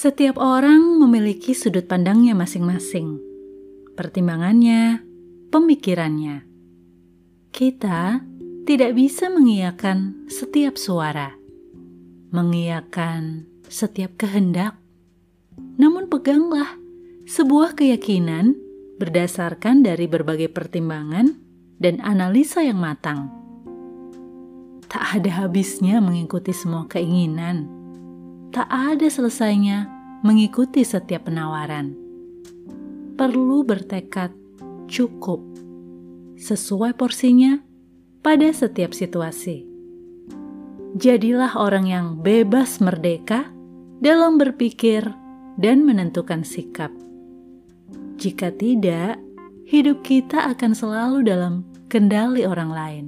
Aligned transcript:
Setiap 0.00 0.40
orang 0.40 0.96
memiliki 0.96 1.52
sudut 1.52 1.84
pandangnya 1.84 2.32
masing-masing, 2.32 3.20
pertimbangannya, 4.00 5.04
pemikirannya. 5.52 6.40
Kita 7.52 8.24
tidak 8.64 8.96
bisa 8.96 9.28
mengiyakan 9.28 10.24
setiap 10.24 10.80
suara, 10.80 11.36
mengiyakan 12.32 13.44
setiap 13.68 14.16
kehendak. 14.16 14.72
Namun 15.76 16.08
peganglah 16.08 16.80
sebuah 17.28 17.76
keyakinan 17.76 18.56
berdasarkan 18.96 19.84
dari 19.84 20.08
berbagai 20.08 20.48
pertimbangan 20.48 21.36
dan 21.76 22.00
analisa 22.00 22.64
yang 22.64 22.80
matang. 22.80 23.28
Tak 24.88 25.20
ada 25.20 25.44
habisnya 25.44 26.00
mengikuti 26.00 26.56
semua 26.56 26.88
keinginan 26.88 27.80
tak 28.50 28.66
ada 28.66 29.06
selesainya 29.06 29.86
mengikuti 30.20 30.84
setiap 30.84 31.28
penawaran. 31.28 31.96
Perlu 33.16 33.64
bertekad 33.64 34.32
cukup 34.88 35.40
sesuai 36.40 36.96
porsinya 36.96 37.60
pada 38.20 38.48
setiap 38.52 38.92
situasi. 38.92 39.64
Jadilah 40.96 41.56
orang 41.56 41.86
yang 41.86 42.06
bebas 42.20 42.82
merdeka 42.82 43.48
dalam 44.00 44.36
berpikir 44.36 45.04
dan 45.60 45.84
menentukan 45.84 46.42
sikap. 46.42 46.90
Jika 48.20 48.52
tidak, 48.56 49.16
hidup 49.68 50.02
kita 50.04 50.50
akan 50.52 50.72
selalu 50.76 51.24
dalam 51.24 51.64
kendali 51.88 52.44
orang 52.44 52.70
lain. 52.72 53.04